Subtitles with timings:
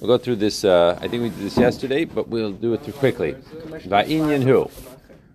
[0.00, 0.64] We'll go through this.
[0.64, 3.32] Uh, I think we did this yesterday, but we'll do it through quickly.
[3.34, 4.70] Va'inyan hu.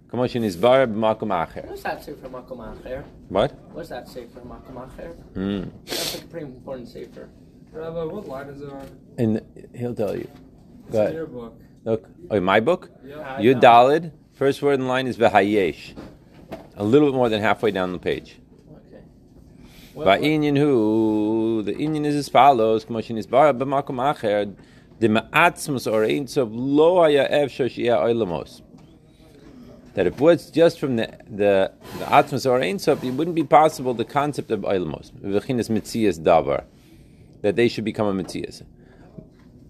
[0.10, 1.68] Commotion is bar b'makom acher.
[1.68, 3.04] What's that say Makom Acher?
[3.30, 3.52] What?
[3.72, 5.16] What's that say for Makom Acher?
[5.34, 5.72] Mm.
[5.86, 7.30] That's like a pretty important safer.
[7.72, 8.88] Rabbi, what line is it on?
[9.18, 9.42] And
[9.76, 10.30] he'll tell you.
[10.84, 11.14] It's Go in ahead.
[11.16, 11.60] your book.
[11.84, 12.10] Look.
[12.30, 12.92] Oh, in my book?
[13.04, 13.40] Yeah.
[13.40, 14.12] Yud Dalid.
[14.34, 15.96] First word in line is v'hayesh.
[16.78, 18.40] A little bit more than halfway down the page.
[19.94, 21.62] What- Va'inyan hu.
[21.64, 22.86] The Inyan is as follows.
[22.86, 24.56] Commotion is bar b'makom acher.
[25.00, 28.62] The ma'atzmus or ein sof lo haya efshar shiyah oilamos.
[29.94, 33.44] That if it just from the the, the Atmos or Ein Sof, it wouldn't be
[33.44, 36.64] possible the concept of Oilamos, V'chinas Mitzias Davar,
[37.44, 38.64] that they should become a Mitzias.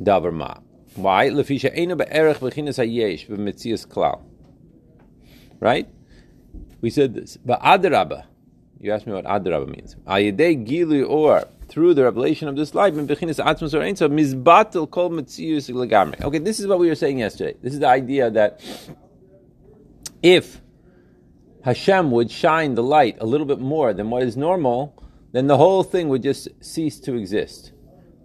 [0.01, 0.55] Davar Ma.
[0.95, 1.29] Why?
[1.29, 4.21] Lefisha Einu Be'erech V'chinas Hayesh V'Mitzias Klal.
[5.59, 5.89] Right?
[6.79, 7.35] We said this.
[7.37, 8.23] But Adrabah,
[8.83, 9.95] you asked me what Adrabah means.
[10.05, 12.93] Ayedei Gilu or through the revelation of this life.
[12.95, 13.15] Okay,
[16.39, 17.55] this is what we were saying yesterday.
[17.61, 18.61] This is the idea that
[20.21, 20.61] if
[21.63, 25.57] Hashem would shine the light a little bit more than what is normal, then the
[25.57, 27.71] whole thing would just cease to exist.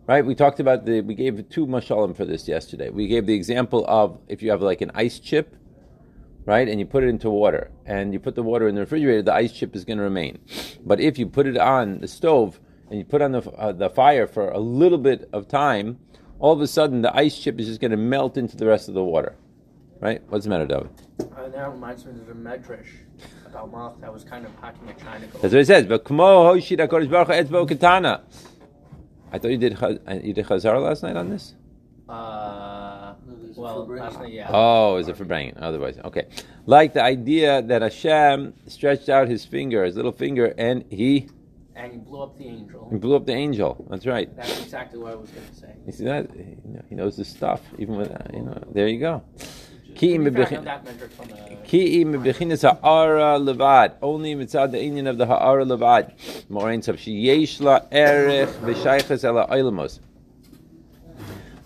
[0.09, 0.27] Right?
[0.27, 2.89] We talked about the, we gave two mashalim for this yesterday.
[2.91, 5.55] We gave the example of if you have like an ice chip,
[6.49, 9.23] right, and you put it into water, and you put the water in the refrigerator,
[9.23, 10.39] the ice chip is going to remain.
[10.85, 13.91] But if you put it on the stove and you put on the, uh, the
[13.91, 15.99] fire for a little bit of time,
[16.39, 18.89] all of a sudden the ice chip is just going to melt into the rest
[18.89, 19.37] of the water.
[20.01, 20.23] Right?
[20.29, 20.89] What's the matter, David?
[21.21, 22.87] Uh, that reminds me of the Medrash
[23.45, 25.27] about Malach that was kind of hacking a China.
[25.27, 25.85] That's what it says.
[25.87, 28.23] But kmo hoshid HaKadosh Baruch etzbo katana.
[29.33, 31.55] I thought you did uh, you did Chazar last night on this.
[32.09, 32.98] Uh,
[33.57, 33.89] well,
[34.29, 34.49] yeah.
[34.51, 35.57] Oh, is it for bringing?
[35.59, 36.27] Otherwise, okay.
[36.67, 41.29] Like the idea that Hashem stretched out his finger, his little finger, and he,
[41.75, 42.89] And he blew up the angel.
[42.91, 43.85] he blew up the angel.
[43.91, 44.35] That's right.
[44.37, 45.73] That's exactly what I was going to say.
[45.87, 46.31] You see that?
[46.33, 46.57] He
[46.89, 48.63] he knows his stuff, even with uh, you know.
[48.73, 49.23] There you go.
[49.95, 51.57] Ki To im be fair, I bebechin- know that Medrash from the...
[51.67, 53.95] Ki ha'ara levad.
[54.03, 56.13] Only mitzad the inyan of the ha'ara levad.
[56.49, 60.01] Morain sav sheyesh la erech v'shayches ela oilamos.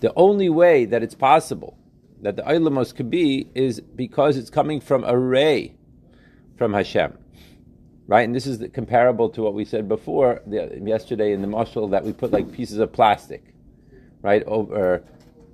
[0.03, 1.79] The only way that it's possible
[2.23, 5.77] that the oilamos could be is because it's coming from a ray
[6.59, 7.17] from Hashem.
[8.09, 8.23] Right?
[8.23, 11.93] And this is the, comparable to what we said before the, yesterday in the mashal
[11.93, 13.55] that we put like pieces of plastic,
[14.23, 15.05] right, over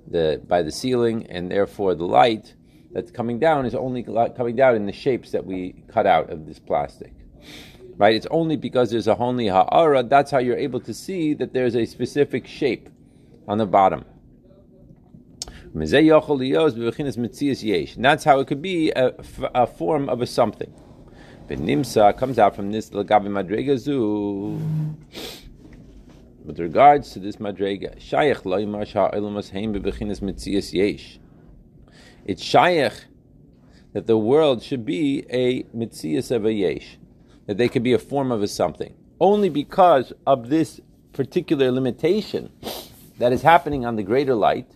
[0.07, 2.55] the by the ceiling, and therefore the light
[2.91, 6.47] that's coming down is only coming down in the shapes that we cut out of
[6.47, 7.13] this plastic.
[7.97, 8.15] Right?
[8.15, 11.75] It's only because there's a honli ha'ara, that's how you're able to see that there's
[11.75, 12.89] a specific shape
[13.47, 14.05] on the bottom.
[15.71, 15.83] And
[18.05, 20.73] that's how it could be a form of a something.
[21.47, 23.75] Benimsa comes out from this lagabi madrega.
[26.43, 31.19] With regards to this madrega, shayach b'bechinas mitzias yesh.
[32.25, 33.05] It's shayach
[33.93, 36.97] that the world should be a mitzias of a yesh,
[37.45, 40.79] that they could be a form of a something, only because of this
[41.13, 42.51] particular limitation
[43.17, 44.75] that is happening on the greater light,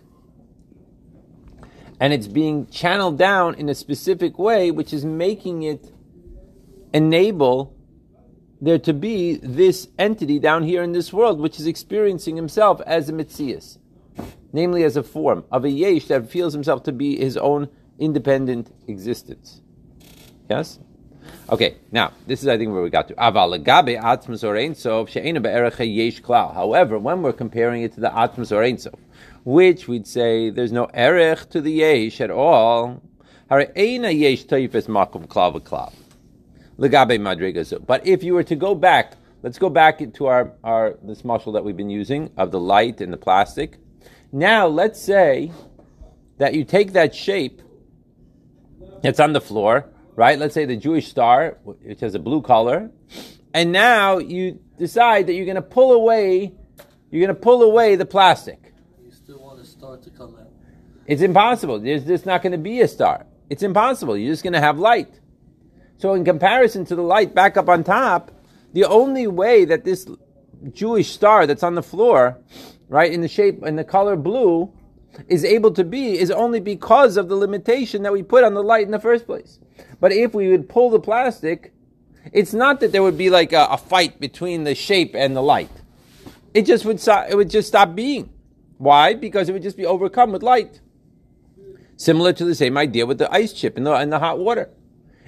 [2.00, 5.92] and it's being channeled down in a specific way, which is making it
[6.92, 7.74] enable
[8.60, 13.08] there to be this entity down here in this world, which is experiencing himself as
[13.08, 13.78] a mitzias,
[14.52, 17.68] namely as a form of a yesh that feels himself to be his own
[17.98, 19.60] independent existence.
[20.48, 20.78] Yes?
[21.50, 23.14] Okay, now, this is, I think, where we got to.
[26.54, 28.94] However, when we're comparing it to the atmos or ein sof,
[29.44, 33.02] which we'd say there's no erech to the yesh at all.
[33.48, 33.66] But
[38.06, 39.12] if you were to go back,
[39.42, 43.00] let's go back to our, our this mashal that we've been using of the light
[43.00, 43.78] and the plastic.
[44.32, 45.52] Now, let's say
[46.38, 47.62] that you take that shape
[49.04, 50.38] it's on the floor, right?
[50.38, 52.90] Let's say the Jewish star, which has a blue color,
[53.52, 56.54] and now you decide that you're going to pull away,
[57.10, 58.72] you're going to pull away the plastic.
[59.04, 60.50] You still want the star to come out.
[61.06, 61.78] It's impossible.
[61.78, 63.26] There's just not going to be a star.
[63.50, 64.16] It's impossible.
[64.16, 65.20] You're just going to have light.
[65.98, 68.30] So, in comparison to the light back up on top,
[68.72, 70.06] the only way that this
[70.72, 72.38] Jewish star that's on the floor,
[72.88, 74.72] right, in the shape and the color blue,
[75.28, 78.62] is able to be is only because of the limitation that we put on the
[78.62, 79.60] light in the first place.
[80.00, 81.72] But if we would pull the plastic,
[82.32, 85.42] it's not that there would be like a, a fight between the shape and the
[85.42, 85.70] light.
[86.54, 88.33] It just would it would just stop being.
[88.84, 89.14] Why?
[89.14, 90.82] Because it would just be overcome with light.
[91.96, 94.68] Similar to the same idea with the ice chip and the, and the hot water.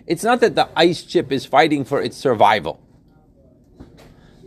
[0.07, 2.83] It's not that the ice chip is fighting for its survival.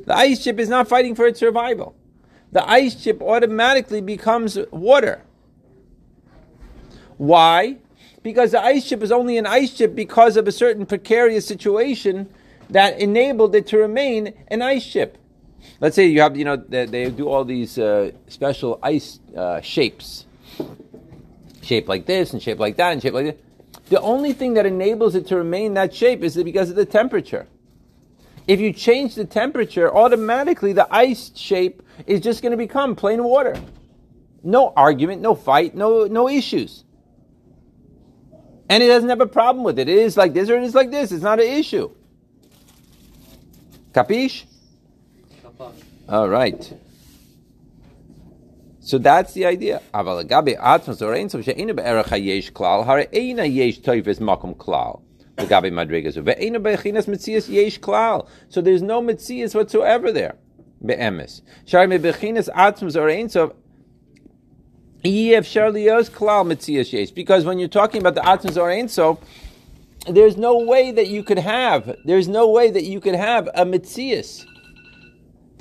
[0.06, 1.96] The ice chip is not fighting for its survival.
[2.52, 5.24] the ice chip automatically becomes water.
[7.18, 7.78] Why?
[8.22, 12.30] Because the ice chip is only an ice chip because of a certain precarious situation
[12.70, 15.18] that enabled it to remain an ice chip.
[15.80, 19.62] Let's say you have, you know, they, they do all these uh, special ice uh,
[19.62, 20.26] shapes,
[21.62, 23.40] shape like this and shape like that and shape like that.
[23.90, 27.48] The only thing that enables it to remain that shape is because of the temperature.
[28.48, 33.24] If you change the temperature, automatically the ice shape is just going to become plain
[33.24, 33.56] water.
[34.44, 36.84] No argument, no fight, no no issues.
[38.70, 39.90] And it doesn't have a problem with it.
[39.90, 41.12] It is like this or it is like this.
[41.12, 41.92] It's not an issue.
[43.94, 44.46] Capish?
[46.08, 46.74] All right.
[48.80, 49.82] So that's the idea.
[58.50, 60.36] So there's no mitzias whatsoever there.
[60.84, 61.42] Be'emes.
[61.66, 63.54] Sharmi bechinas atzmos or einsof.
[65.04, 67.12] Yef sharlios klal mitzias yesh.
[67.12, 69.20] Because when you're talking about the atzmos or einsof,
[70.08, 71.96] there's no way that you could have.
[72.06, 74.46] There's no way that you could have a mitzias.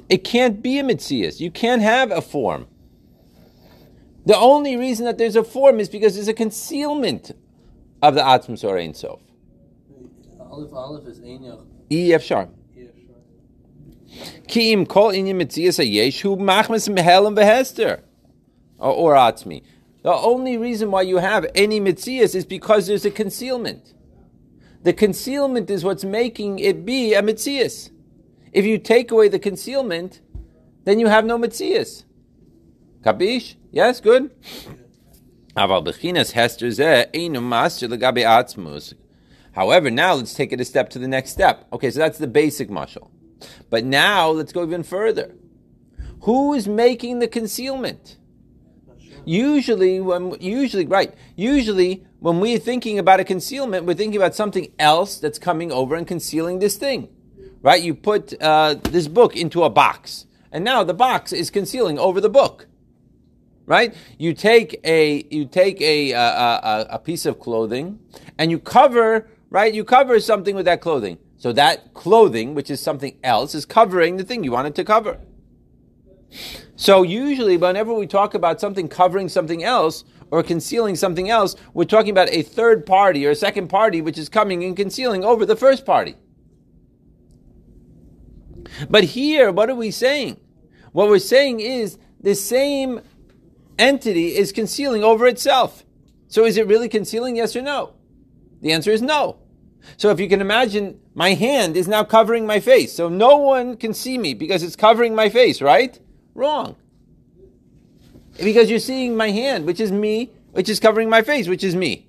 [0.09, 1.41] It can't be a mitzias.
[1.41, 2.67] You can't have a form.
[4.25, 7.33] The only reason that there's a form is because there's a concealment
[8.03, 9.21] of the Atzmus or Ein Sof.
[10.39, 11.65] Aleph Aleph is Einyach.
[11.91, 12.51] E F sharp.
[12.75, 12.89] Yeah,
[14.07, 14.33] sure.
[14.47, 15.79] Ki im kol mitzias
[16.21, 18.03] hu machmas mehelim vehester.
[18.79, 19.63] Or, or Atzmi.
[20.03, 23.95] The only reason why you have any mitzias is because there's a concealment.
[24.83, 27.91] The concealment is what's making it be a mitzias.
[28.53, 30.21] If you take away the concealment,
[30.85, 32.05] then you have no mitzias.
[33.03, 33.57] Kabish?
[33.71, 34.31] Yes, good.
[39.53, 41.67] However, now let's take it a step to the next step.
[41.73, 43.11] Okay, so that's the basic mushal.
[43.71, 45.35] But now let's go even further.
[46.23, 48.17] Who is making the concealment?
[49.25, 54.73] Usually, when usually right, usually when we're thinking about a concealment, we're thinking about something
[54.79, 57.09] else that's coming over and concealing this thing
[57.69, 57.83] right?
[57.83, 62.19] You put uh, this book into a box, and now the box is concealing over
[62.19, 62.67] the book
[63.67, 63.95] right?
[64.17, 67.99] You take a you take a, a, a, a piece of clothing
[68.39, 69.75] and you cover right.
[69.75, 71.19] You cover something with that clothing.
[71.37, 75.21] So that clothing, which is something else, is covering the thing you wanted to cover.
[76.77, 81.85] So usually, whenever we talk about something covering something else or concealing something else, we're
[81.85, 85.45] talking about a third party or a second party which is coming and concealing over
[85.45, 86.17] the first party.
[88.89, 90.39] But here, what are we saying?
[90.93, 93.01] What we're saying is the same
[93.79, 95.85] entity is concealing over itself.
[96.29, 97.95] So is it really concealing, yes or no?
[98.61, 99.39] The answer is no.
[99.97, 102.93] So if you can imagine, my hand is now covering my face.
[102.93, 105.99] So no one can see me because it's covering my face, right?
[106.35, 106.77] Wrong.
[108.37, 111.75] Because you're seeing my hand, which is me, which is covering my face, which is
[111.75, 112.07] me.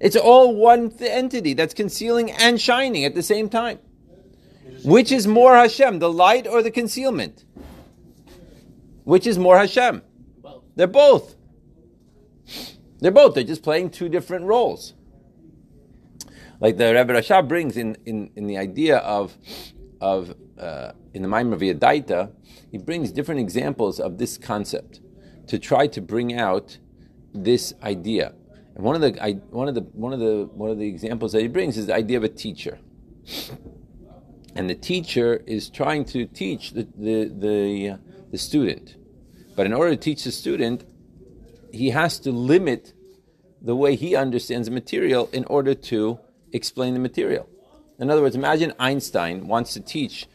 [0.00, 3.80] It's all one entity that's concealing and shining at the same time.
[4.84, 7.44] Which is more Hashem, the light or the concealment?
[9.04, 10.02] Which is more Hashem?
[10.76, 11.34] They're both.
[13.00, 13.34] They're both.
[13.34, 14.94] They're just playing two different roles.
[16.60, 19.36] Like the Rebbe Rashab brings in, in, in the idea of,
[20.00, 22.32] of uh, in the Maimon of Yadaita,
[22.70, 25.00] he brings different examples of this concept
[25.46, 26.78] to try to bring out
[27.32, 28.34] this idea.
[28.74, 31.32] And one of the I, one of the one of the one of the examples
[31.32, 32.78] that he brings is the idea of a teacher.
[34.58, 37.96] And the teacher is trying to teach the the the, uh,
[38.32, 38.96] the student,
[39.54, 40.84] but in order to teach the student,
[41.72, 42.92] he has to limit
[43.62, 46.18] the way he understands the material in order to
[46.52, 47.48] explain the material.
[48.00, 50.26] In other words, imagine Einstein wants to teach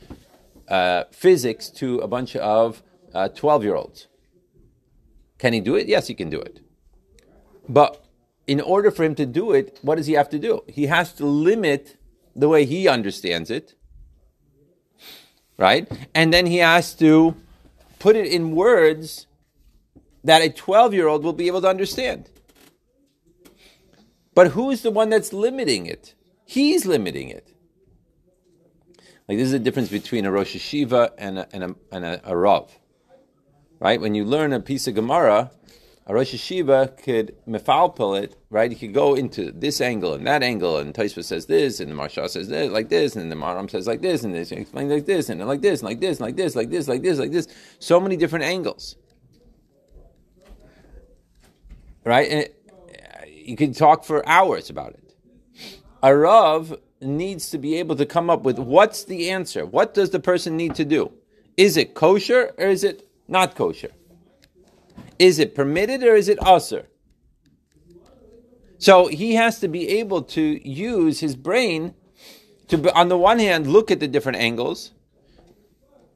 [0.70, 2.82] uh, physics to a bunch of
[3.36, 4.08] 12 year olds.
[5.38, 5.88] Can he do it?
[5.88, 6.62] Yes, he can do it.
[7.68, 8.06] But
[8.48, 10.64] in order for him to do it, what does he have to do?
[10.70, 11.98] He has to limit
[12.34, 13.76] the way he understands it,
[15.58, 15.90] right?
[16.14, 17.36] And then he has to
[18.00, 19.28] put it in words
[20.24, 22.30] that a 12 year old will be able to understand.
[24.36, 26.16] But who's the one that's limiting it?
[26.46, 27.54] He's limiting it.
[29.28, 32.22] Like this is the difference between a Rosh Yeshiva and a, and a, and a,
[32.26, 32.78] a Rav.
[33.80, 34.00] Right?
[34.00, 35.52] When you learn a piece of Gemara,
[36.06, 38.70] a Rosh Yeshiva could mefalpel it, right?
[38.70, 41.96] He could go into this angle and that angle, and Taisva says this, and the
[41.96, 45.06] Marsha says this, like this, and the Maram says like this, and this explains like
[45.06, 47.32] this, and like this, and like this, and like this, like this, like this, like
[47.32, 47.48] this.
[47.80, 48.98] So many different angles.
[52.04, 52.30] Right?
[52.30, 52.64] And it,
[53.30, 55.16] you can talk for hours about it.
[56.02, 59.66] A Rav needs to be able to come up with what's the answer?
[59.66, 61.14] What does the person need to do?
[61.56, 63.92] Is it kosher or is it not kosher?
[65.20, 66.88] Is it permitted or is it usher?
[68.78, 71.94] So he has to be able to use his brain
[72.68, 74.92] to, on the one hand, look at the different angles.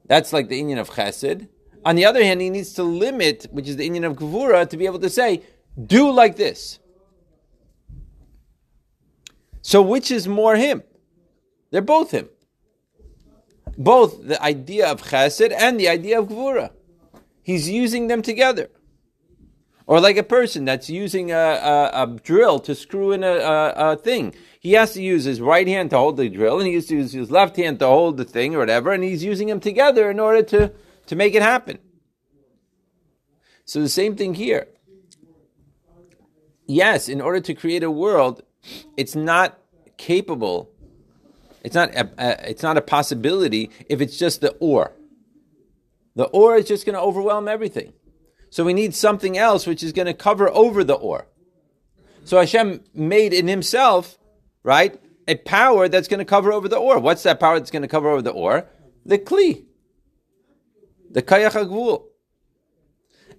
[0.06, 1.48] That's like the inyan of Chesed.
[1.84, 4.76] On the other hand, he needs to limit, which is the inyan of Gvura, to
[4.76, 5.42] be able to say,
[5.82, 6.78] do like this.
[9.62, 10.82] So which is more him?
[11.70, 12.28] They're both him.
[13.76, 16.72] Both the idea of Chesed and the idea of Gvura.
[17.42, 18.68] He's using them together.
[19.88, 23.92] Or like a person that's using a, a, a drill to screw in a, a,
[23.92, 24.34] a, thing.
[24.60, 26.96] He has to use his right hand to hold the drill, and he has to
[26.96, 30.10] use his left hand to hold the thing or whatever, and he's using them together
[30.10, 30.72] in order to,
[31.06, 31.78] to make it happen.
[33.64, 34.68] So the same thing here.
[36.66, 38.42] Yes, in order to create a world,
[38.98, 39.58] it's not
[39.96, 40.70] capable.
[41.64, 44.92] It's not a, a it's not a possibility if it's just the or.
[46.14, 47.94] The or is just going to overwhelm everything.
[48.50, 51.26] So we need something else which is going to cover over the or.
[52.24, 54.18] So Hashem made in himself,
[54.62, 56.98] right, a power that's going to cover over the or.
[56.98, 58.66] What's that power that's going to cover over the or?
[59.04, 59.64] The kli.
[61.10, 62.04] The kayach agvul.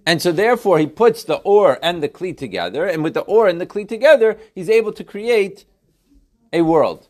[0.06, 3.48] And so therefore he puts the or and the kli together, and with the or
[3.48, 5.66] and the kli together, he's able to create
[6.52, 7.08] a world.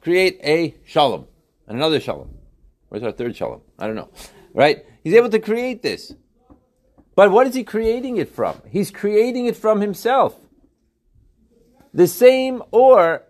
[0.00, 1.26] Create a shalom.
[1.66, 2.34] And another shalom.
[2.88, 3.60] Where's our third shalom?
[3.78, 4.10] I don't know.
[4.54, 4.84] Right?
[5.04, 6.14] He's able to create this.
[7.14, 8.60] But what is he creating it from?
[8.68, 10.36] He's creating it from himself.
[11.92, 13.24] The same or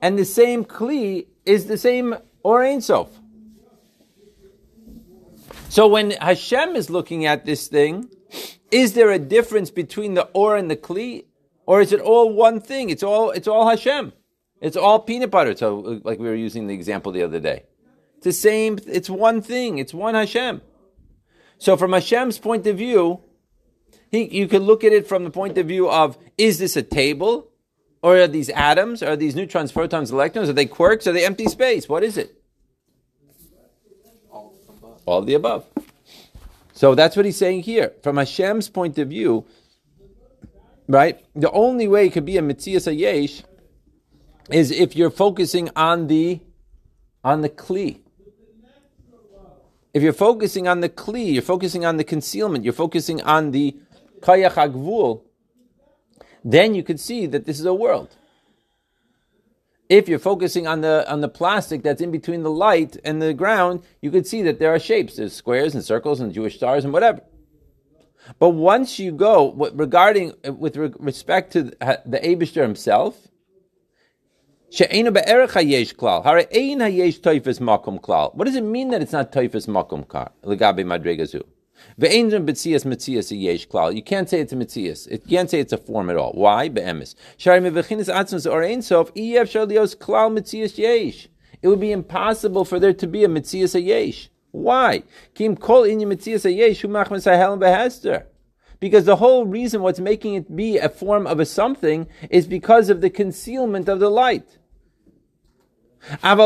[0.00, 3.08] and the same kli is the same or Ein Sof.
[5.68, 8.08] So when Hashem is looking at this thing,
[8.70, 11.24] is there a difference between the or and the kli,
[11.66, 12.90] or is it all one thing?
[12.90, 14.12] It's all it's all Hashem.
[14.60, 15.56] It's all peanut butter.
[15.56, 17.64] So like we were using the example the other day,
[18.16, 18.78] it's the same.
[18.86, 19.78] It's one thing.
[19.78, 20.62] It's one Hashem.
[21.58, 23.20] So from Hashem's point of view,
[24.10, 26.82] he, you could look at it from the point of view of is this a
[26.82, 27.50] table?
[28.00, 29.02] Or are these atoms?
[29.02, 30.48] Are these neutrons, protons, electrons?
[30.48, 31.06] Are they quarks?
[31.06, 31.88] Are they empty space?
[31.88, 32.40] What is it?
[35.04, 35.66] All of the above.
[36.74, 37.92] So that's what he's saying here.
[38.02, 39.44] From Hashem's point of view,
[40.86, 41.24] right?
[41.34, 43.42] The only way it could be a Mitzias Ayesh
[44.50, 46.40] is if you're focusing on the
[47.24, 48.00] on the Kli.
[49.94, 53.76] If you're focusing on the Kli, you're focusing on the concealment, you're focusing on the
[54.20, 55.22] Kayach Agvul,
[56.44, 58.16] then you could see that this is a world.
[59.88, 63.32] If you're focusing on the on the plastic that's in between the light and the
[63.32, 65.16] ground, you could see that there are shapes.
[65.16, 67.22] There's squares and circles and Jewish stars and whatever.
[68.38, 73.28] But once you go regarding with respect to the Abishter himself,
[74.70, 76.22] She'enu be'erech hayesh klal.
[76.24, 78.34] Hare ein hayesh toifes makom klal.
[78.34, 80.30] What does it mean that it's not toifes makom kar?
[80.44, 81.42] Legabe madregazu.
[81.98, 83.94] Ve'enzim betzias metzias yesh klal.
[83.94, 85.10] You can't say it's a metzias.
[85.10, 86.32] You can't say it's a form at all.
[86.32, 86.68] Why?
[86.68, 87.14] Be'emes.
[87.38, 91.28] Shari atzmus or ein sof shalios klal metzias yesh.
[91.62, 94.28] It would be impossible for there to be a metzias yesh.
[94.50, 95.02] Why?
[95.34, 98.24] Kim kol metzias yesh hu machmas behester.
[98.80, 102.90] Because the whole reason what's making it be a form of a something is because
[102.90, 104.57] of the concealment of the light.
[106.22, 106.36] Uh,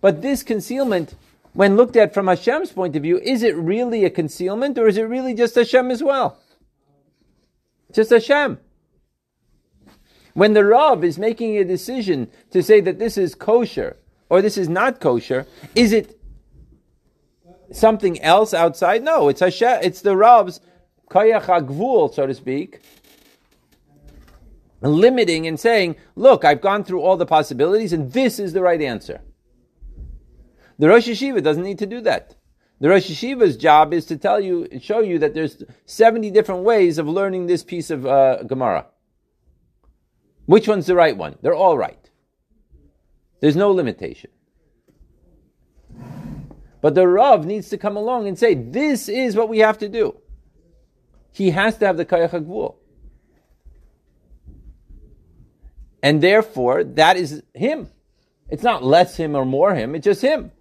[0.00, 1.14] but this concealment,
[1.52, 4.96] when looked at from Hashem's point of view, is it really a concealment or is
[4.96, 6.38] it really just Hashem as well?
[7.92, 8.58] Just Hashem.
[10.34, 13.96] When the Rav is making a decision to say that this is kosher
[14.28, 16.20] or this is not kosher, is it
[17.72, 19.02] something else outside?
[19.02, 19.80] No, it's Hashem.
[19.82, 20.60] It's the Rav's
[21.10, 22.80] agvul, so to speak,
[24.94, 28.80] limiting and saying, look, I've gone through all the possibilities and this is the right
[28.80, 29.20] answer.
[30.78, 32.34] The Rosh Yeshiva doesn't need to do that.
[32.80, 36.62] The Rosh Yeshiva's job is to tell you, and show you that there's 70 different
[36.62, 38.86] ways of learning this piece of uh, Gemara.
[40.44, 41.38] Which one's the right one?
[41.40, 42.10] They're all right.
[43.40, 44.30] There's no limitation.
[46.82, 49.88] But the Rav needs to come along and say, this is what we have to
[49.88, 50.20] do.
[51.32, 52.76] He has to have the Kayach HaGvul.
[56.06, 57.90] And therefore, that is him.
[58.48, 60.52] It's not less him or more him, it's just him.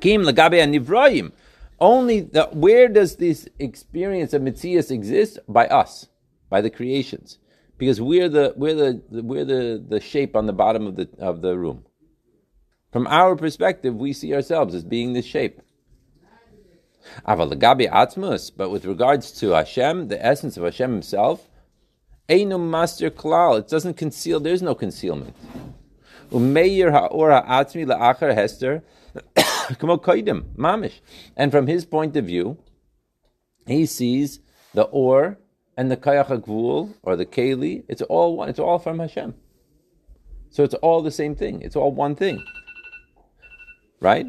[0.00, 1.32] Kim lagabe.
[1.78, 5.38] Only the, where does this experience of Mitzias exist?
[5.46, 6.06] By us,
[6.48, 7.36] by the creations.
[7.76, 11.42] Because we're the we're the we're the, the shape on the bottom of the of
[11.42, 11.84] the room.
[12.92, 15.60] From our perspective, we see ourselves as being this shape.
[17.26, 21.49] But with regards to Hashem, the essence of Hashem Himself,
[22.30, 23.58] Einu master klal.
[23.58, 24.40] It doesn't conceal.
[24.40, 25.34] There's no concealment.
[26.30, 28.82] Umeir ha'or ha'atzmi la'achar hester.
[29.78, 31.00] Kamo mamish.
[31.36, 32.58] And from his point of view,
[33.66, 34.40] he sees
[34.74, 35.38] the or
[35.76, 39.34] and the kayach HaGvul, or the keli, it's all one, it's all from Hashem.
[40.50, 41.62] So it's all the same thing.
[41.62, 42.44] It's all one thing.
[44.00, 44.26] Right?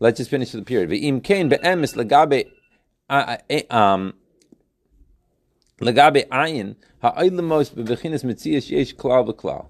[0.00, 0.88] Let's just finish the period.
[0.88, 2.50] V'im kain be'emes legabe
[3.10, 3.36] uh,
[3.70, 4.14] um,
[5.80, 6.76] legabe ayin
[7.12, 9.66] mitzias yesh klal v'klal.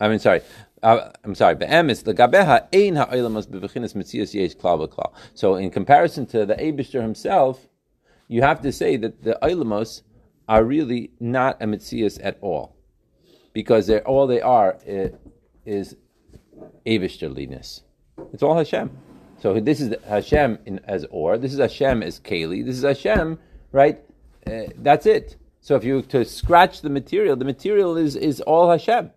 [0.00, 0.42] I mean, sorry.
[0.82, 1.54] Uh, I'm sorry.
[1.54, 5.12] Be'emes legabe ha'ein ha'oilemos bebechinas mitzias yesh klal v'klal.
[5.34, 7.68] So in comparison to the Abishter himself,
[8.28, 10.02] you have to say that the oilemos
[10.48, 12.76] are really not a mitzias at all,
[13.52, 15.12] because they're all they are is,
[15.64, 15.96] is
[16.86, 17.82] Abishterliness.
[18.32, 18.90] It's all Hashem.
[19.40, 21.36] So this is Hashem in, as or.
[21.36, 22.64] This is Hashem as keli.
[22.64, 23.38] This is Hashem,
[23.72, 24.02] right?
[24.46, 25.36] Uh, that's it.
[25.64, 29.10] So if you to scratch the material, the material is is all Hashem.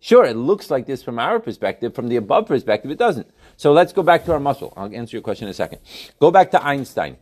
[0.00, 1.94] Sure, it looks like this from our perspective.
[1.94, 3.30] From the above perspective, it doesn't.
[3.56, 4.72] So let's go back to our mashal.
[4.76, 5.78] I'll answer your question in a second.
[6.18, 7.16] Go back to Einstein.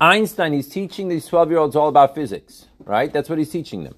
[0.00, 3.12] Einstein, is teaching these 12 year olds all about physics, right?
[3.12, 3.96] That's what he's teaching them.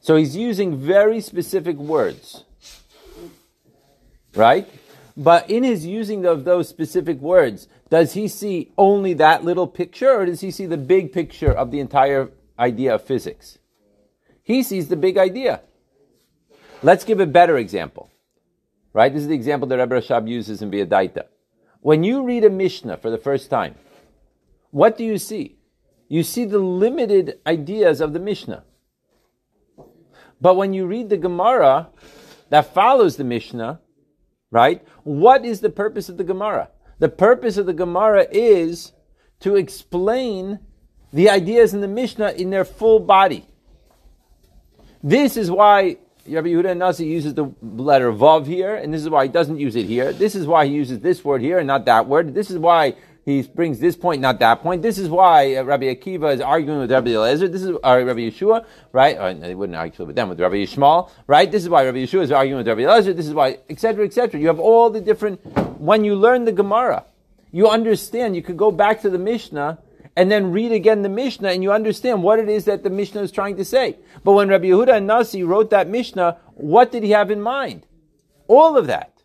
[0.00, 2.44] So he's using very specific words
[4.34, 4.68] right?
[5.16, 10.10] But in his using of those specific words, does he see only that little picture
[10.10, 13.58] or does he see the big picture of the entire idea of physics?
[14.42, 15.60] He sees the big idea.
[16.82, 18.08] Let's give a better example.
[18.94, 19.12] Right?
[19.12, 21.24] This is the example that Rebbe Rashab uses in Biadaita.
[21.82, 23.74] When you read a Mishnah for the first time,
[24.70, 25.58] what do you see?
[26.08, 28.64] You see the limited ideas of the Mishnah.
[30.40, 31.90] But when you read the Gemara
[32.48, 33.80] that follows the Mishnah,
[34.50, 34.82] right?
[35.04, 36.70] What is the purpose of the Gemara?
[36.98, 38.92] The purpose of the Gemara is
[39.40, 40.60] to explain
[41.12, 43.46] the ideas in the Mishnah in their full body.
[45.02, 49.24] This is why Rabbi Yehuda Nasi uses the letter Vav here, and this is why
[49.24, 50.12] he doesn't use it here.
[50.12, 52.34] This is why he uses this word here and not that word.
[52.34, 54.82] This is why he brings this point, not that point.
[54.82, 57.46] This is why uh, Rabbi Akiva is arguing with Rabbi Eliezer.
[57.46, 59.16] This is uh, Rabbi Yehoshua, right?
[59.16, 61.50] Or, they wouldn't argue with them, with Rabbi Yishmael, right?
[61.50, 63.12] This is why Rabbi Yehoshua is arguing with Rabbi Eliezer.
[63.12, 64.40] This is why, etc., etc.
[64.40, 65.40] You have all the different.
[65.80, 67.04] When you learn the Gemara,
[67.52, 68.34] you understand.
[68.34, 69.78] You could go back to the Mishnah
[70.16, 73.22] and then read again the Mishnah, and you understand what it is that the Mishnah
[73.22, 73.98] is trying to say.
[74.24, 77.86] But when Rabbi Yehuda HaNasi wrote that Mishnah, what did he have in mind?
[78.48, 79.22] All of that.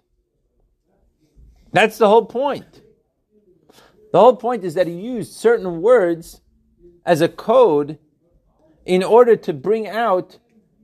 [1.73, 2.81] That's the whole point.
[4.17, 6.41] The whole point is that he used certain words
[7.05, 7.99] as a code
[8.83, 10.39] in order to bring out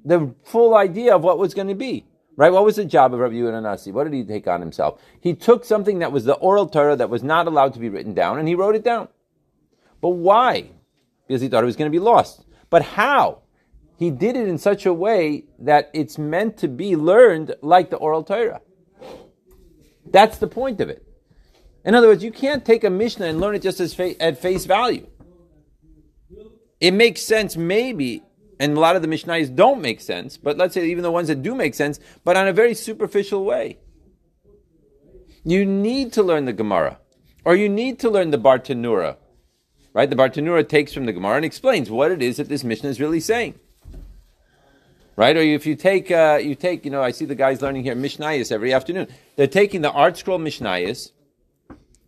[0.05, 2.05] the full idea of what was going to be.
[2.35, 2.53] Right?
[2.53, 3.91] What was the job of Rabbi Yehuda Nasi?
[3.91, 5.01] What did he take on himself?
[5.19, 8.13] He took something that was the oral Torah that was not allowed to be written
[8.13, 9.07] down and he wrote it down.
[9.99, 10.69] But why?
[11.27, 12.45] Because he thought it was going to be lost.
[12.69, 13.41] But how?
[13.97, 17.97] He did it in such a way that it's meant to be learned like the
[17.97, 18.61] oral Torah.
[20.05, 21.03] That's the point of it.
[21.85, 24.37] In other words, you can't take a Mishnah and learn it just as fa- at
[24.37, 25.07] face value.
[26.79, 28.23] It makes sense, maybe,
[28.59, 31.27] and a lot of the Mishnahs don't make sense, but let's say even the ones
[31.27, 33.77] that do make sense, but on a very superficial way.
[35.43, 36.99] You need to learn the Gemara,
[37.43, 39.17] or you need to learn the Bartanura.
[39.93, 40.09] Right?
[40.09, 42.99] The Bartanura takes from the Gemara and explains what it is that this Mishnah is
[42.99, 43.59] really saying.
[45.15, 45.37] Right?
[45.37, 47.95] Or if you take, uh, you take, you know, I see the guys learning here
[47.95, 49.07] Mishnayos every afternoon.
[49.35, 51.11] They're taking the ArtScroll Mishnayos,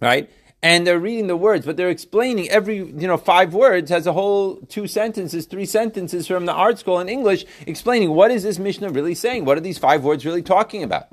[0.01, 0.29] right?
[0.61, 4.13] And they're reading the words, but they're explaining every, you know, five words has a
[4.13, 8.89] whole two sentences, three sentences from the ArtScroll in English explaining what is this Mishnah
[8.89, 9.45] really saying?
[9.45, 11.07] What are these five words really talking about?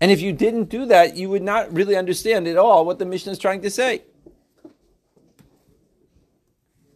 [0.00, 3.04] And if you didn't do that, you would not really understand at all what the
[3.04, 4.02] Mishnah is trying to say.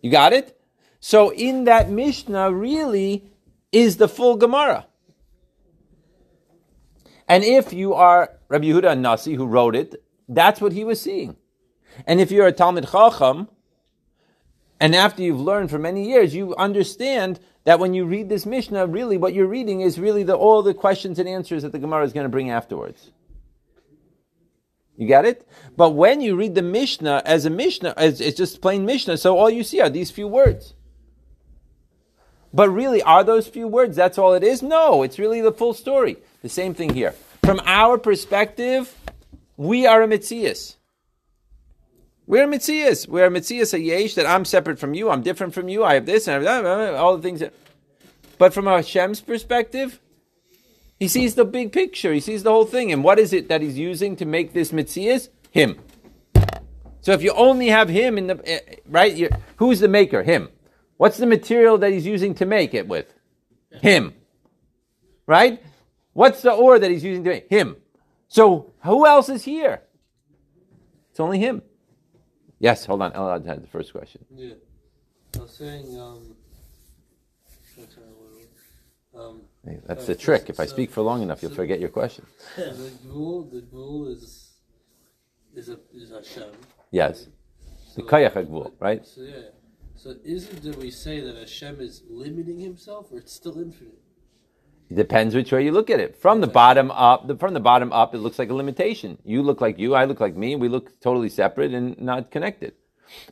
[0.03, 0.61] You got it?
[1.01, 3.31] So in that Mishnah really
[3.73, 4.87] is the full Gemara.
[7.29, 11.37] And if you are Rabbi Yehuda Nasi who wrote it, that's what he was seeing.
[12.07, 13.49] And if you're a Talmud Chacham,
[14.79, 18.87] and after you've learned for many years, you understand that when you read this Mishnah,
[18.87, 22.05] really what you're reading is really the, all the questions and answers that the Gemara
[22.05, 23.11] is going to bring afterwards.
[24.97, 25.47] You get it?
[25.77, 29.39] But when you read the Mishnah as a Mishnah, as it's just plain Mishnah, so
[29.39, 30.75] all you see are these few words.
[32.53, 33.97] But really, are those few words?
[33.97, 34.62] That's all it is?
[34.62, 36.17] No, it's really the full story.
[36.43, 37.15] The same thing here.
[37.45, 38.95] From our perspective,
[39.57, 40.77] we are a Mitzias.
[42.27, 43.09] We're a Mitzias.
[43.09, 45.95] We're a Mitzias, a Yesh, that I'm separate from you, I'm different from you, I
[45.95, 47.53] have this and I have that, all the things that.
[48.38, 50.01] But from Hashem's perspective,
[50.99, 52.12] he sees the big picture.
[52.12, 52.92] He sees the whole thing.
[52.92, 55.29] And what is it that he's using to make this Mitzias?
[55.51, 55.79] Him.
[57.01, 60.23] So if you only have him in the, eh, right, who's the maker?
[60.23, 60.49] Him.
[60.97, 63.12] What's the material that he's using to make it with?
[63.71, 64.14] Him.
[65.27, 65.62] right?
[66.14, 67.77] What's the ore that he's using to him?
[68.29, 69.83] So who else is here?
[71.11, 71.62] It's only him.
[72.59, 73.12] Yes, hold on.
[73.12, 74.25] Elad had the first question.
[74.35, 74.55] Yeah.
[75.37, 76.35] I was saying, um,
[77.79, 79.19] I'm sorry, what was it?
[79.19, 80.49] um, Hey, That's Uh, the trick.
[80.49, 82.27] If I speak for long enough, you'll so- forget your question.
[82.57, 84.53] the ghoul, the ghoul is
[85.55, 86.53] is a is Hashem.
[86.91, 87.27] Yes.
[87.95, 89.05] The So- Kayach HaGvul, right?
[89.07, 89.43] So yeah.
[89.95, 93.99] So is it that we say that Hashem is limiting himself, or it's still infinite?
[94.88, 96.16] It depends which way you look at it.
[96.16, 99.18] From the bottom up, the, from the bottom up, it looks like a limitation.
[99.25, 100.55] You look like you, I look like me.
[100.55, 102.75] We look totally separate and not connected.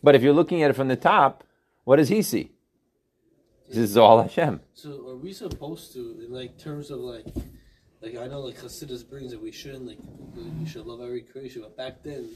[0.02, 1.44] But if you're looking at it from the top,
[1.84, 2.50] what does he see?
[3.68, 4.60] This is all Hashem.
[4.74, 7.26] So are we supposed to, in like terms of like,
[8.02, 9.98] like I know like Hasidus brings that we shouldn't like
[10.34, 12.28] we should love every creation, but back then,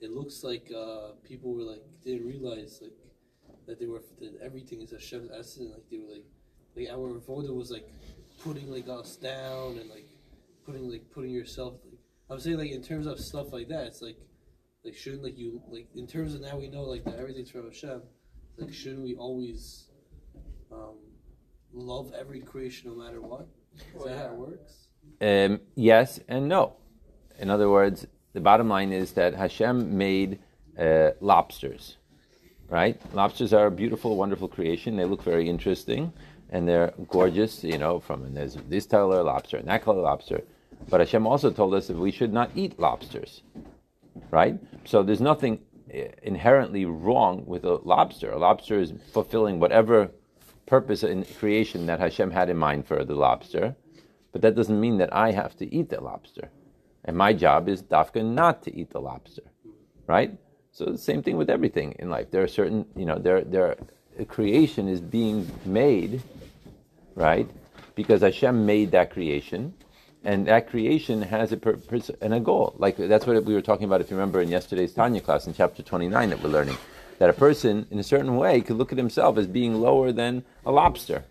[0.00, 2.92] it looks like uh, people were like didn't realize like
[3.66, 5.70] that they were that everything is Hashem's essence.
[5.72, 6.24] Like they were like
[6.74, 7.86] like our voda was like
[8.44, 10.06] putting like us down and like
[10.64, 11.74] putting like putting yourself.
[11.84, 11.98] Like,
[12.30, 14.16] I'm saying like in terms of stuff like that, it's like
[14.84, 17.66] like shouldn't like you like in terms of now we know like that everything's from
[17.66, 18.02] Hashem.
[18.58, 19.88] Like shouldn't we always
[20.72, 20.96] um,
[21.72, 23.46] love every creation no matter what?
[23.96, 24.88] Is that how it works?
[25.20, 26.74] Um, yes and no.
[27.38, 30.40] In other words, the bottom line is that Hashem made
[30.78, 31.96] uh, lobsters,
[32.68, 33.00] right?
[33.14, 34.96] Lobsters are a beautiful, wonderful creation.
[34.96, 36.12] They look very interesting
[36.52, 40.42] and they're gorgeous, you know, from and there's this color lobster and that color lobster.
[40.88, 43.42] But Hashem also told us that we should not eat lobsters,
[44.30, 44.58] right?
[44.84, 45.60] So there's nothing
[45.92, 48.30] uh, inherently wrong with a lobster.
[48.30, 50.10] A lobster is fulfilling whatever
[50.66, 53.74] purpose in creation that Hashem had in mind for the lobster.
[54.32, 56.50] But that doesn't mean that I have to eat the lobster.
[57.04, 59.42] And my job is dafka not to eat the lobster.
[60.06, 60.38] Right?
[60.70, 62.30] So the same thing with everything in life.
[62.30, 63.76] There are certain, you know, there there
[64.18, 66.22] Uh, creation is being made,
[67.14, 67.48] right?
[67.94, 69.74] Because Hashem made that creation,
[70.24, 72.74] and that creation has a purpose and a goal.
[72.78, 75.54] Like that's what we were talking about, if you remember, in yesterday's Tanya class in
[75.54, 76.76] chapter 29 that we're learning.
[77.18, 80.44] That a person, in a certain way, could look at himself as being lower than
[80.66, 81.24] a lobster.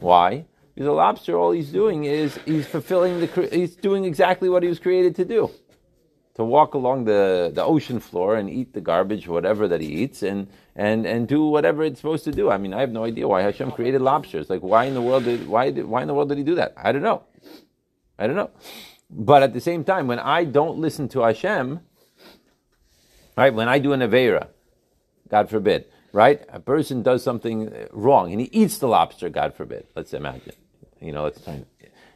[0.00, 0.44] Why?
[0.74, 4.68] Because a lobster, all he's doing is he's fulfilling the, he's doing exactly what he
[4.68, 5.50] was created to do.
[6.36, 10.22] To walk along the, the ocean floor and eat the garbage, whatever that he eats,
[10.22, 12.50] and, and, and do whatever it's supposed to do.
[12.50, 14.48] I mean, I have no idea why Hashem created lobsters.
[14.48, 16.54] Like, why in the world did, why, did, why in the world did he do
[16.54, 16.72] that?
[16.76, 17.24] I don't know.
[18.18, 18.50] I don't know.
[19.10, 21.80] But at the same time, when I don't listen to Hashem,
[23.36, 24.48] right, when I do an Avera,
[25.28, 26.42] God forbid, right?
[26.48, 29.86] A person does something wrong and he eats the lobster, God forbid.
[29.94, 30.54] Let's imagine.
[31.00, 31.62] You know, let's try.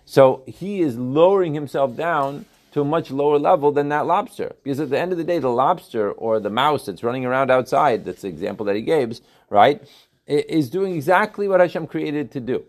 [0.06, 4.54] So he is lowering himself down to a much lower level than that lobster.
[4.62, 7.50] Because at the end of the day, the lobster or the mouse that's running around
[7.50, 9.82] outside, that's the example that he gave, right,
[10.26, 12.66] is doing exactly what Hashem created to do.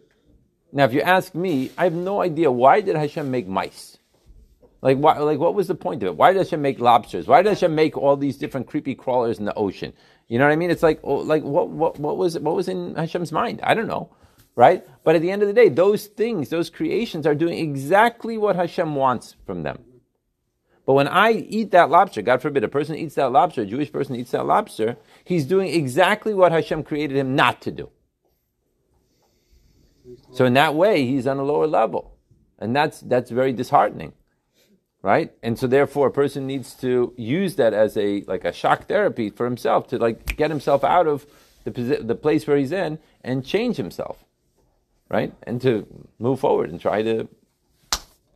[0.72, 3.98] Now, if you ask me, I have no idea why did Hashem make mice?
[4.82, 6.16] Like, why, like, what was the point of it?
[6.16, 7.28] Why did Hashem make lobsters?
[7.28, 9.92] Why did Hashem make all these different creepy crawlers in the ocean?
[10.30, 10.72] You know what I mean?
[10.72, 13.60] It's like, oh, like what, what, what was, what was in Hashem's mind?
[13.62, 14.16] I don't know,
[14.56, 14.88] right?
[15.04, 18.56] But at the end of the day, those things, those creations, are doing exactly what
[18.56, 19.84] Hashem wants from them.
[20.88, 23.92] But when I eat that lobster, God forbid, a person eats that lobster, a Jewish
[23.92, 24.96] person eats that lobster,
[25.26, 27.90] he's doing exactly what Hashem created him not to do.
[30.32, 32.16] So in that way, he's on a lower level,
[32.58, 34.14] and that's that's very disheartening,
[35.02, 35.34] right?
[35.44, 39.30] And so therefore, a person needs to use that as a like a shock therapy
[39.30, 41.26] for himself to like get himself out of
[41.66, 41.72] the
[42.02, 44.24] the place where he's in and change himself,
[45.10, 45.34] right?
[45.44, 45.86] And to
[46.18, 47.28] move forward and try to,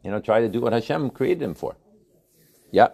[0.04, 1.78] you know, try to do what Hashem created him for.
[2.72, 2.88] Yeah.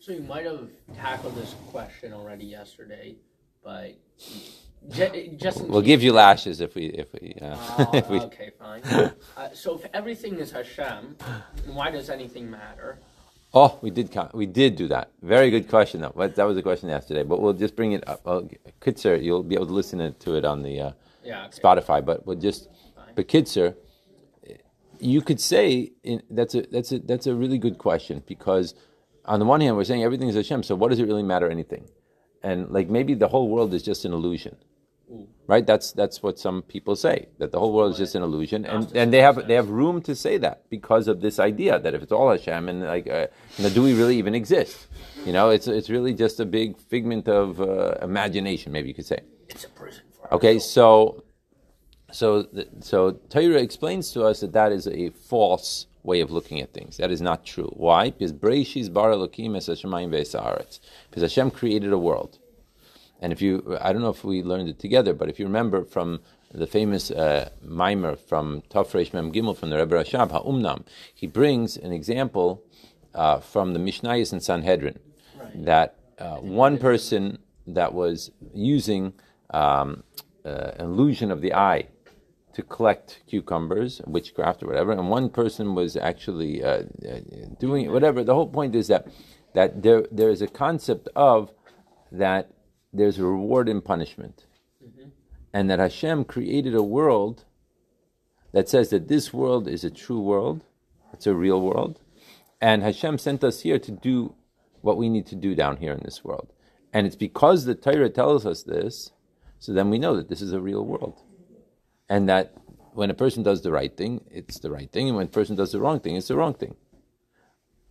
[0.00, 3.16] So you might have tackled this question already yesterday,
[3.62, 3.94] but
[4.90, 8.20] ju- just in We'll give you lashes if we if we uh, Oh, if we.
[8.20, 8.82] okay, fine.
[8.84, 9.08] Uh,
[9.54, 11.16] so if everything is Hashem,
[11.64, 12.98] then why does anything matter?
[13.54, 15.10] Oh, we did we did do that.
[15.22, 16.12] Very good question though.
[16.16, 17.22] That was a question yesterday.
[17.22, 18.24] But we'll just bring it up.
[18.26, 18.48] Well,
[18.80, 20.92] Kitzer, you'll be able to listen to it on the uh,
[21.24, 21.46] Yeah.
[21.46, 21.60] Okay.
[21.62, 22.04] Spotify.
[22.04, 23.14] But we'll just Fine.
[23.14, 23.74] but Kitzer,
[25.00, 28.74] you could say in, that's a that's a that's a really good question because
[29.24, 30.62] on the one hand we're saying everything is Hashem.
[30.62, 31.88] So what does it really matter anything?
[32.42, 34.56] And like maybe the whole world is just an illusion.
[35.46, 38.64] Right, that's that's what some people say that the whole world is just an illusion,
[38.64, 41.92] and and they have they have room to say that because of this idea that
[41.92, 43.26] if it's all Hashem and like, uh,
[43.58, 44.86] you know, do we really even exist?
[45.26, 49.04] You know, it's it's really just a big figment of uh, imagination, maybe you could
[49.04, 49.20] say.
[49.50, 51.22] It's a prison for Okay, so
[52.10, 56.60] so the, so Torah explains to us that that is a false way of looking
[56.60, 56.98] at things.
[56.98, 57.72] That is not true.
[57.74, 58.10] Why?
[58.10, 60.78] Because Breishis bara Elokim es hashemayim ve'esaretz.
[61.10, 62.38] Because Hashem created a world.
[63.20, 65.84] And if you, I don't know if we learned it together, but if you remember
[65.84, 66.20] from
[66.54, 70.84] the famous uh, mimer from Tafresh Mem Gimel from the Rebbe Rashab Ha'umnam.
[71.12, 72.62] He brings an example
[73.12, 75.00] uh, from the Mishnayos and Sanhedrin
[75.36, 75.64] Right.
[75.64, 79.14] that uh, one person that was using
[79.50, 80.04] um,
[80.44, 81.88] uh, an illusion of the eye
[82.54, 87.18] to collect cucumbers, witchcraft or whatever, and one person was actually uh, uh,
[87.58, 88.22] doing whatever.
[88.22, 89.08] The whole point is that
[89.54, 91.52] that there there is a concept of
[92.10, 92.50] that
[92.92, 94.46] there's a reward and punishment,
[95.52, 97.44] and that Hashem created a world
[98.52, 100.62] that says that this world is a true world,
[101.12, 102.00] it's a real world,
[102.60, 104.34] and Hashem sent us here to do
[104.80, 106.52] what we need to do down here in this world,
[106.92, 109.10] and it's because the Torah tells us this,
[109.58, 111.20] so then we know that this is a real world
[112.08, 112.54] and that
[112.92, 115.56] when a person does the right thing, it's the right thing, and when a person
[115.56, 116.76] does the wrong thing, it's the wrong thing.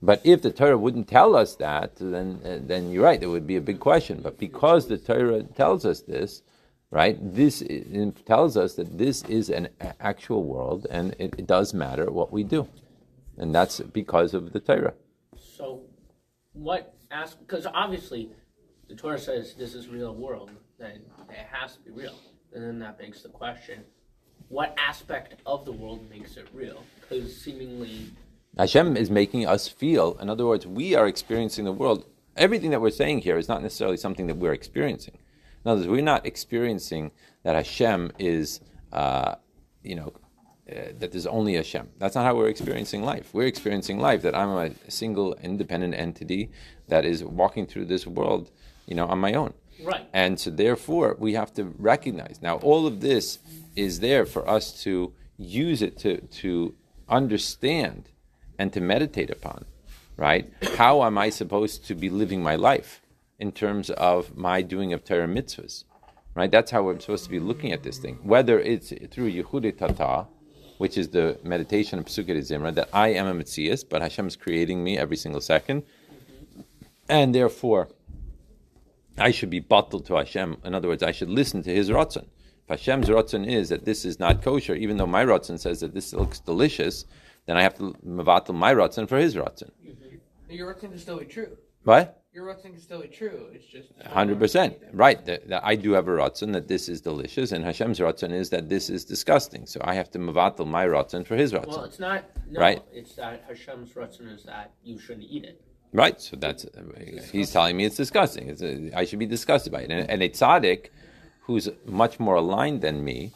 [0.02, 3.20] But if the Torah wouldn't tell us that, then uh, then you're right.
[3.20, 4.20] There would be a big question.
[4.22, 6.42] But because the Torah tells us this,
[6.92, 7.18] right?
[7.22, 9.70] This i- it tells us that this is an
[10.02, 12.68] actual world, and it, it does matter what we do,
[13.38, 14.94] and that's because of the Torah.
[15.38, 15.84] So,
[16.52, 17.40] what ask?
[17.40, 18.30] Because obviously,
[18.90, 20.52] the Torah says this is real world.
[20.78, 22.16] Then it has to be real.
[22.54, 23.86] And then that begs the question:
[24.54, 26.84] What aspect of the world makes it real?
[27.02, 28.12] Because seemingly,
[28.56, 30.16] Hashem is making us feel.
[30.22, 32.06] In other words, we are experiencing the world.
[32.38, 35.18] Everything that we're saying here is not necessarily something that we're experiencing.
[35.66, 37.10] In other words, we're not experiencing
[37.42, 38.62] that Hashem is,
[38.92, 39.38] uh,
[39.82, 40.14] you know,
[40.72, 41.90] uh, that there's only Hashem.
[41.98, 43.34] That's not how we're experiencing life.
[43.34, 46.52] We're experiencing life that I'm a single, independent entity
[46.90, 48.52] that is walking through this world,
[48.86, 49.56] you know, on my own.
[49.84, 50.08] Right?
[50.14, 52.40] And so, therefore, we have to recognize.
[52.42, 53.40] Now, all of this
[53.76, 56.76] is there for us to use it to, to
[57.10, 58.10] understand
[58.58, 59.66] and to meditate upon,
[60.18, 60.52] right?
[60.78, 63.02] How am I supposed to be living my life
[63.40, 65.84] in terms of my doing of Torah mitzvahs,
[66.36, 66.52] right?
[66.52, 68.20] That's how we're supposed to be looking at this thing.
[68.24, 70.28] Whether it's through Yehude Tata,
[70.78, 74.36] which is the meditation of Pesukei Zimra, that I am a Metzias, but Hashem is
[74.36, 75.84] creating me every single second,
[77.10, 77.90] and therefore
[79.18, 80.58] I should be bottled to Hashem.
[80.64, 82.26] In other words, I should listen to His ratzon.
[82.64, 85.94] If Hashem's ratzon is that this is not kosher, even though my ratzon says that
[85.94, 87.06] this looks delicious,
[87.46, 89.72] then I have to mevatel my ratzon for His ratzon.
[90.50, 91.58] Your ratzon can still be true.
[91.84, 92.24] What?
[92.34, 93.48] Your ratzon can still be true.
[93.52, 95.24] It's just Hundred percent, right?
[95.26, 98.50] That, that I do have a ratzon that this is delicious, and Hashem's ratzon is
[98.52, 99.66] that this is disgusting.
[99.68, 101.68] So I have to mevatel my ratzon for His ratzon.
[101.68, 102.24] Well, it's not.
[102.50, 102.82] No, Right.
[102.92, 105.62] It's that Hashem's ratzon is that you shouldn't eat it.
[105.94, 106.20] Right.
[106.20, 106.82] So that's uh,
[107.32, 108.50] he's telling me it's disgusting.
[108.50, 109.92] It's a, I should be disgusted by it.
[109.92, 110.90] And, and a tzaddik,
[111.42, 113.32] who's much more aligned than me,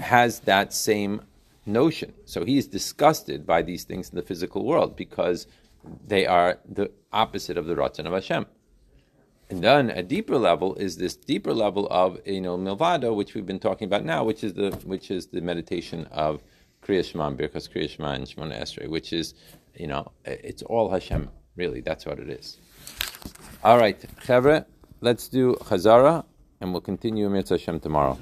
[0.00, 1.22] has that same
[1.64, 2.12] notion.
[2.24, 5.46] So he's disgusted by these things in the physical world because
[6.06, 8.46] they are the opposite of the ratzon of Hashem.
[9.48, 13.46] And then a deeper level is this deeper level of you know milvado, which we've
[13.46, 16.42] been talking about now, which is the which is the meditation of
[16.82, 19.34] Kriya Shema Birkas Kriya Shema and Shemona Esrei, which is
[19.74, 21.30] you know it's all Hashem.
[21.56, 22.58] Really, that's what it is.
[23.62, 24.64] All right, Chevre,
[25.00, 26.24] let's do Chazara,
[26.60, 28.18] and we'll continue Mitzvah Hashem tomorrow.